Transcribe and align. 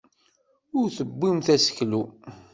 Ur 0.79 0.87
tebbimt 0.97 1.47
aseklu. 1.55 2.01